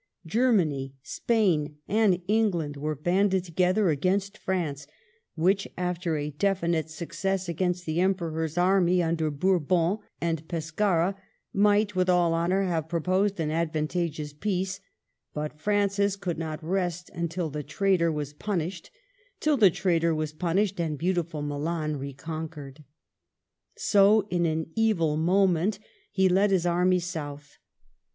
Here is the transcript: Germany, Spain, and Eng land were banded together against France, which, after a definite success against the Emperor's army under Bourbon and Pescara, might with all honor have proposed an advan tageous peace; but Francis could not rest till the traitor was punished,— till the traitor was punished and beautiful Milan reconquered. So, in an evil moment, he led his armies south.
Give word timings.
Germany, 0.25 0.95
Spain, 1.03 1.77
and 1.87 2.23
Eng 2.27 2.49
land 2.49 2.75
were 2.75 2.95
banded 2.95 3.43
together 3.43 3.91
against 3.91 4.35
France, 4.35 4.87
which, 5.35 5.67
after 5.77 6.17
a 6.17 6.31
definite 6.31 6.89
success 6.89 7.47
against 7.47 7.85
the 7.85 7.99
Emperor's 7.99 8.57
army 8.57 9.03
under 9.03 9.29
Bourbon 9.29 9.99
and 10.19 10.47
Pescara, 10.47 11.15
might 11.53 11.95
with 11.95 12.09
all 12.09 12.33
honor 12.33 12.63
have 12.63 12.89
proposed 12.89 13.39
an 13.39 13.49
advan 13.49 13.85
tageous 13.87 14.33
peace; 14.39 14.79
but 15.35 15.59
Francis 15.59 16.15
could 16.15 16.39
not 16.39 16.63
rest 16.63 17.11
till 17.29 17.51
the 17.51 17.61
traitor 17.61 18.11
was 18.11 18.33
punished,— 18.33 18.89
till 19.39 19.55
the 19.55 19.69
traitor 19.69 20.15
was 20.15 20.33
punished 20.33 20.79
and 20.79 20.97
beautiful 20.97 21.43
Milan 21.43 21.97
reconquered. 21.97 22.83
So, 23.75 24.25
in 24.31 24.47
an 24.47 24.71
evil 24.73 25.15
moment, 25.15 25.77
he 26.11 26.27
led 26.27 26.49
his 26.49 26.65
armies 26.65 27.05
south. 27.05 27.59